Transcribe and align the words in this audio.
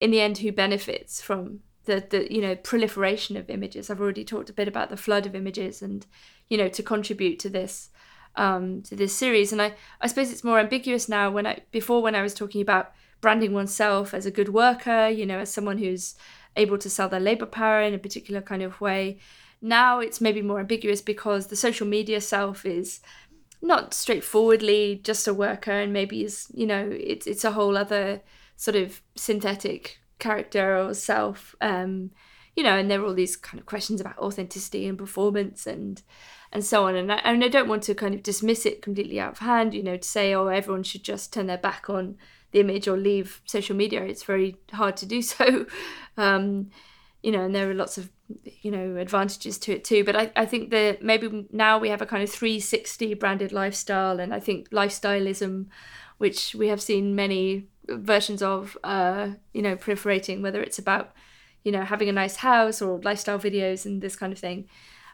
in 0.00 0.10
the 0.10 0.20
end, 0.20 0.38
who 0.38 0.52
benefits 0.52 1.20
from 1.22 1.60
the 1.84 2.04
the 2.08 2.32
you 2.32 2.40
know 2.40 2.56
proliferation 2.56 3.36
of 3.36 3.50
images? 3.50 3.90
I've 3.90 4.00
already 4.00 4.24
talked 4.24 4.50
a 4.50 4.54
bit 4.54 4.68
about 4.68 4.90
the 4.90 4.96
flood 4.96 5.26
of 5.26 5.34
images, 5.34 5.82
and 5.82 6.06
you 6.48 6.58
know 6.58 6.68
to 6.68 6.82
contribute 6.82 7.38
to 7.40 7.48
this 7.48 7.90
um, 8.36 8.82
to 8.82 8.96
this 8.96 9.14
series. 9.14 9.52
And 9.52 9.62
I 9.62 9.74
I 10.00 10.06
suppose 10.06 10.30
it's 10.30 10.44
more 10.44 10.58
ambiguous 10.58 11.08
now. 11.08 11.30
When 11.30 11.46
I 11.46 11.60
before 11.70 12.02
when 12.02 12.14
I 12.14 12.22
was 12.22 12.34
talking 12.34 12.62
about 12.62 12.92
branding 13.20 13.54
oneself 13.54 14.12
as 14.12 14.26
a 14.26 14.30
good 14.30 14.50
worker, 14.50 15.08
you 15.08 15.24
know, 15.24 15.38
as 15.38 15.52
someone 15.52 15.78
who's 15.78 16.14
able 16.56 16.78
to 16.78 16.90
sell 16.90 17.08
their 17.08 17.20
labor 17.20 17.46
power 17.46 17.80
in 17.80 17.94
a 17.94 17.98
particular 17.98 18.40
kind 18.40 18.62
of 18.62 18.80
way. 18.80 19.18
Now 19.60 20.00
it's 20.00 20.20
maybe 20.20 20.42
more 20.42 20.60
ambiguous 20.60 21.00
because 21.00 21.46
the 21.46 21.56
social 21.56 21.86
media 21.86 22.20
self 22.20 22.66
is 22.66 23.00
not 23.62 23.94
straightforwardly 23.94 25.00
just 25.02 25.26
a 25.26 25.32
worker 25.32 25.72
and 25.72 25.92
maybe 25.92 26.22
is, 26.22 26.48
you 26.52 26.66
know, 26.66 26.86
it's 26.92 27.26
it's 27.26 27.44
a 27.44 27.52
whole 27.52 27.76
other 27.76 28.20
sort 28.56 28.76
of 28.76 29.02
synthetic 29.16 29.98
character 30.18 30.78
or 30.78 30.94
self. 30.94 31.54
Um, 31.60 32.10
you 32.56 32.62
know, 32.62 32.78
and 32.78 32.90
there 32.90 33.00
are 33.00 33.06
all 33.06 33.14
these 33.14 33.36
kind 33.36 33.58
of 33.58 33.66
questions 33.66 34.00
about 34.00 34.18
authenticity 34.18 34.86
and 34.86 34.96
performance 34.96 35.66
and 35.66 36.02
and 36.52 36.64
so 36.64 36.86
on. 36.86 36.94
And 36.94 37.12
I, 37.12 37.16
and 37.16 37.42
I 37.42 37.48
don't 37.48 37.68
want 37.68 37.82
to 37.84 37.94
kind 37.94 38.14
of 38.14 38.22
dismiss 38.22 38.64
it 38.64 38.80
completely 38.80 39.18
out 39.18 39.32
of 39.32 39.38
hand, 39.38 39.74
you 39.74 39.82
know, 39.82 39.96
to 39.96 40.08
say, 40.08 40.32
oh, 40.34 40.46
everyone 40.46 40.84
should 40.84 41.02
just 41.02 41.32
turn 41.32 41.48
their 41.48 41.58
back 41.58 41.90
on 41.90 42.16
the 42.52 42.60
image 42.60 42.86
or 42.86 42.96
leave 42.96 43.42
social 43.44 43.74
media. 43.74 44.04
It's 44.04 44.22
very 44.22 44.56
hard 44.72 44.96
to 44.98 45.06
do 45.06 45.20
so. 45.34 45.66
Um, 46.16 46.70
you 47.22 47.32
know, 47.32 47.44
and 47.44 47.54
there 47.54 47.70
are 47.70 47.74
lots 47.74 47.98
of 47.98 48.10
you 48.44 48.70
know 48.70 48.96
advantages 48.96 49.58
to 49.58 49.72
it 49.72 49.84
too. 49.84 50.04
But 50.04 50.16
I, 50.16 50.32
I 50.36 50.46
think 50.46 50.70
that 50.70 51.02
maybe 51.02 51.46
now 51.50 51.78
we 51.78 51.88
have 51.88 52.02
a 52.02 52.06
kind 52.06 52.22
of 52.22 52.30
360 52.30 53.14
branded 53.14 53.52
lifestyle, 53.52 54.20
and 54.20 54.32
I 54.32 54.40
think 54.40 54.70
lifestyleism, 54.70 55.66
which 56.18 56.54
we 56.54 56.68
have 56.68 56.80
seen 56.80 57.14
many 57.14 57.68
versions 57.88 58.42
of, 58.42 58.76
uh, 58.84 59.30
you 59.52 59.62
know, 59.62 59.76
proliferating. 59.76 60.42
Whether 60.42 60.62
it's 60.62 60.78
about 60.78 61.12
you 61.62 61.72
know 61.72 61.82
having 61.82 62.08
a 62.08 62.12
nice 62.12 62.36
house 62.36 62.82
or 62.82 63.00
lifestyle 63.02 63.38
videos 63.38 63.86
and 63.86 64.02
this 64.02 64.16
kind 64.16 64.32
of 64.32 64.38
thing. 64.38 64.68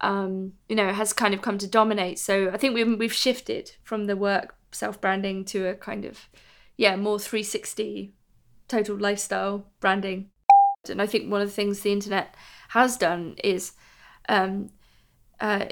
Um, 0.00 0.54
you 0.68 0.74
know, 0.74 0.92
has 0.92 1.12
kind 1.12 1.32
of 1.32 1.42
come 1.42 1.58
to 1.58 1.68
dominate. 1.68 2.18
So 2.18 2.50
I 2.50 2.56
think 2.56 2.74
we've 2.74 2.98
we've 2.98 3.12
shifted 3.12 3.72
from 3.84 4.06
the 4.06 4.16
work 4.16 4.56
self 4.72 5.00
branding 5.00 5.44
to 5.46 5.68
a 5.68 5.74
kind 5.74 6.04
of 6.04 6.28
yeah, 6.76 6.96
more 6.96 7.18
360 7.18 8.12
total 8.68 8.96
lifestyle 8.96 9.66
branding. 9.80 10.30
And 10.88 11.00
I 11.00 11.06
think 11.06 11.30
one 11.30 11.40
of 11.40 11.48
the 11.48 11.54
things 11.54 11.80
the 11.80 11.92
internet 11.92 12.34
has 12.70 12.96
done 12.96 13.36
is 13.44 13.72
um, 14.28 14.70
uh, 15.40 15.66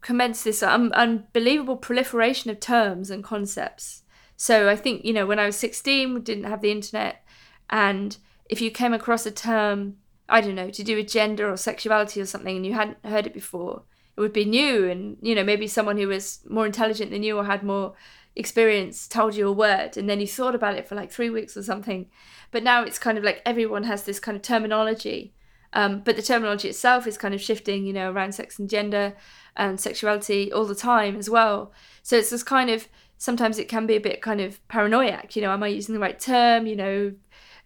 commence 0.00 0.42
this 0.42 0.62
un- 0.62 0.92
unbelievable 0.92 1.76
proliferation 1.76 2.50
of 2.50 2.60
terms 2.60 3.10
and 3.10 3.22
concepts. 3.22 4.03
So 4.36 4.68
I 4.68 4.76
think, 4.76 5.04
you 5.04 5.12
know, 5.12 5.26
when 5.26 5.38
I 5.38 5.46
was 5.46 5.56
16, 5.56 6.14
we 6.14 6.20
didn't 6.20 6.44
have 6.44 6.60
the 6.60 6.72
internet. 6.72 7.24
And 7.70 8.16
if 8.50 8.60
you 8.60 8.70
came 8.70 8.92
across 8.92 9.26
a 9.26 9.30
term, 9.30 9.96
I 10.28 10.40
don't 10.40 10.54
know, 10.54 10.70
to 10.70 10.82
do 10.82 10.96
with 10.96 11.08
gender 11.08 11.50
or 11.50 11.56
sexuality 11.56 12.20
or 12.20 12.26
something, 12.26 12.56
and 12.56 12.66
you 12.66 12.74
hadn't 12.74 13.04
heard 13.04 13.26
it 13.26 13.34
before, 13.34 13.82
it 14.16 14.20
would 14.20 14.32
be 14.32 14.44
new. 14.44 14.88
And, 14.88 15.16
you 15.20 15.34
know, 15.34 15.44
maybe 15.44 15.66
someone 15.66 15.96
who 15.96 16.08
was 16.08 16.40
more 16.48 16.66
intelligent 16.66 17.10
than 17.10 17.22
you 17.22 17.38
or 17.38 17.44
had 17.44 17.62
more 17.62 17.94
experience 18.36 19.06
told 19.06 19.34
you 19.34 19.46
a 19.46 19.52
word 19.52 19.96
and 19.96 20.10
then 20.10 20.20
you 20.20 20.26
thought 20.26 20.56
about 20.56 20.76
it 20.76 20.88
for 20.88 20.96
like 20.96 21.10
three 21.10 21.30
weeks 21.30 21.56
or 21.56 21.62
something. 21.62 22.06
But 22.50 22.62
now 22.62 22.82
it's 22.82 22.98
kind 22.98 23.16
of 23.16 23.24
like 23.24 23.42
everyone 23.46 23.84
has 23.84 24.04
this 24.04 24.20
kind 24.20 24.36
of 24.36 24.42
terminology. 24.42 25.34
Um, 25.72 26.02
but 26.04 26.16
the 26.16 26.22
terminology 26.22 26.68
itself 26.68 27.06
is 27.06 27.18
kind 27.18 27.34
of 27.34 27.40
shifting, 27.40 27.84
you 27.84 27.92
know, 27.92 28.10
around 28.10 28.32
sex 28.32 28.58
and 28.58 28.70
gender 28.70 29.14
and 29.56 29.80
sexuality 29.80 30.52
all 30.52 30.64
the 30.64 30.74
time 30.74 31.16
as 31.16 31.28
well. 31.28 31.72
So 32.02 32.16
it's 32.16 32.30
this 32.30 32.44
kind 32.44 32.70
of 32.70 32.88
sometimes 33.18 33.58
it 33.58 33.68
can 33.68 33.86
be 33.86 33.96
a 33.96 34.00
bit 34.00 34.22
kind 34.22 34.40
of 34.40 34.66
paranoiac, 34.68 35.36
you 35.36 35.42
know, 35.42 35.52
am 35.52 35.62
I 35.62 35.68
using 35.68 35.94
the 35.94 36.00
right 36.00 36.18
term, 36.18 36.66
you 36.66 36.76
know? 36.76 37.12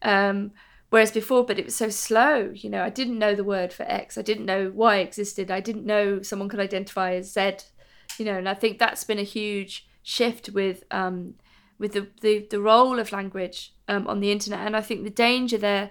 Um, 0.03 0.53
whereas 0.91 1.11
before, 1.11 1.45
but 1.45 1.59
it 1.59 1.65
was 1.65 1.77
so 1.77 1.89
slow, 1.89 2.53
you 2.55 2.71
know, 2.71 2.83
I 2.83 2.91
didn't 2.91 3.19
know 3.19 3.35
the 3.35 3.45
word 3.45 3.73
for 3.73 3.83
X, 3.85 4.17
I 4.17 4.23
didn't 4.23 4.47
know 4.47 4.71
Y 4.75 4.97
existed, 4.97 5.51
I 5.51 5.61
didn't 5.61 5.85
know 5.87 6.23
someone 6.23 6.49
could 6.49 6.61
identify 6.61 7.15
as 7.15 7.33
Z, 7.33 7.53
you 8.19 8.25
know, 8.25 8.39
and 8.39 8.49
I 8.49 8.55
think 8.55 8.79
that's 8.79 9.05
been 9.05 9.19
a 9.19 9.25
huge 9.25 9.87
shift 10.03 10.51
with 10.51 10.85
um, 10.91 11.35
with 11.79 11.93
the, 11.93 12.09
the, 12.21 12.47
the 12.51 12.61
role 12.61 12.99
of 12.99 13.13
language 13.13 13.73
um, 13.87 14.07
on 14.09 14.21
the 14.21 14.33
internet. 14.33 14.67
And 14.67 14.77
I 14.77 14.81
think 14.81 15.05
the 15.05 15.11
danger 15.11 15.59
there, 15.59 15.91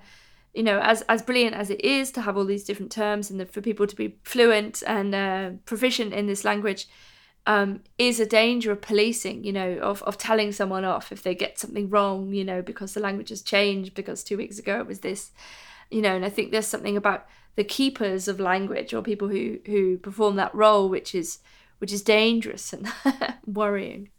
you 0.53 0.63
know, 0.63 0.79
as, 0.79 1.01
as 1.03 1.21
brilliant 1.21 1.55
as 1.55 1.69
it 1.69 1.83
is 1.83 2.11
to 2.11 2.21
have 2.21 2.35
all 2.37 2.45
these 2.45 2.65
different 2.65 2.91
terms 2.91 3.29
and 3.29 3.39
the, 3.39 3.45
for 3.45 3.61
people 3.61 3.87
to 3.87 3.95
be 3.95 4.17
fluent 4.23 4.83
and 4.85 5.15
uh, 5.15 5.51
proficient 5.65 6.13
in 6.13 6.27
this 6.27 6.43
language, 6.43 6.87
um, 7.47 7.79
is 7.97 8.19
a 8.19 8.25
danger 8.25 8.73
of 8.73 8.81
policing, 8.81 9.45
you 9.45 9.53
know, 9.53 9.79
of, 9.79 10.03
of 10.03 10.17
telling 10.17 10.51
someone 10.51 10.83
off 10.83 11.13
if 11.13 11.23
they 11.23 11.33
get 11.33 11.57
something 11.57 11.89
wrong, 11.89 12.33
you 12.33 12.43
know, 12.43 12.61
because 12.61 12.93
the 12.93 12.99
language 12.99 13.29
has 13.29 13.41
changed, 13.41 13.95
because 13.95 14.21
two 14.21 14.35
weeks 14.35 14.59
ago 14.59 14.81
it 14.81 14.85
was 14.85 14.99
this, 14.99 15.31
you 15.89 16.01
know, 16.01 16.13
and 16.13 16.25
I 16.25 16.29
think 16.29 16.51
there's 16.51 16.67
something 16.67 16.97
about 16.97 17.25
the 17.55 17.63
keepers 17.63 18.27
of 18.27 18.41
language 18.41 18.93
or 18.93 19.01
people 19.01 19.29
who, 19.29 19.59
who 19.65 19.97
perform 19.97 20.35
that 20.35 20.53
role, 20.53 20.89
which 20.89 21.15
is 21.15 21.39
which 21.79 21.93
is 21.93 22.01
dangerous 22.01 22.73
and 22.73 22.91
worrying. 23.45 24.09